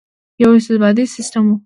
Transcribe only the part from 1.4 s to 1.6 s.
وو.